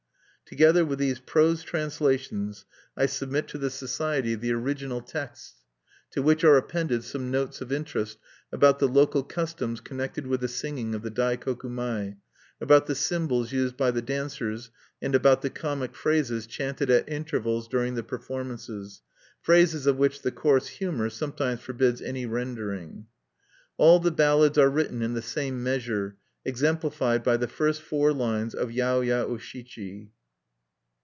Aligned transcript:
Together 0.45 0.83
with 0.83 0.99
these 0.99 1.21
prose 1.21 1.63
translations, 1.63 2.65
I 2.97 3.05
submit 3.05 3.47
to 3.47 3.57
the 3.57 3.69
Society 3.69 4.35
the 4.35 4.51
original 4.51 4.99
texts, 4.99 5.63
to 6.09 6.21
which 6.21 6.43
are 6.43 6.57
appended 6.57 7.05
some 7.05 7.31
notes 7.31 7.61
of 7.61 7.71
interest 7.71 8.17
about 8.51 8.79
the 8.79 8.87
local 8.89 9.23
customs 9.23 9.79
connected 9.79 10.27
with 10.27 10.41
the 10.41 10.49
singing 10.49 10.93
of 10.93 11.03
the 11.03 11.09
Daikoku 11.09 11.69
mai, 11.69 12.17
about 12.59 12.85
the 12.87 12.95
symbols 12.95 13.53
used 13.53 13.77
by 13.77 13.91
the 13.91 14.01
dancers, 14.01 14.71
and 15.01 15.15
about 15.15 15.41
the 15.41 15.49
comic 15.49 15.95
phrases 15.95 16.45
chanted 16.47 16.89
at 16.89 17.07
intervals 17.07 17.69
during 17.69 17.95
the 17.95 18.03
performances, 18.03 19.01
phrases 19.41 19.87
of 19.87 19.95
which 19.95 20.21
the 20.21 20.33
coarse 20.33 20.67
humor 20.67 21.09
sometimes 21.09 21.61
forbids 21.61 22.01
any 22.01 22.25
rendering. 22.25 23.05
All 23.77 24.01
the 24.01 24.11
ballads 24.11 24.57
are 24.57 24.69
written 24.69 25.01
in 25.01 25.13
the 25.13 25.21
same 25.21 25.63
measure, 25.63 26.17
exemplified 26.43 27.23
by 27.23 27.37
the 27.37 27.47
first 27.47 27.81
four 27.81 28.11
lines 28.11 28.53
of 28.53 28.69
"Yaoya 28.71 29.19
O 29.23 29.37
Shichi." 29.37 30.11